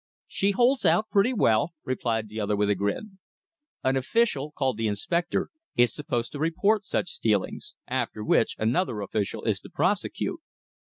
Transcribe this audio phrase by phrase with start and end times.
[0.25, 3.19] "She holds out pretty well," replied the other with a grin.
[3.83, 9.43] An official, called the Inspector, is supposed to report such stealings, after which another official
[9.43, 10.39] is to prosecute.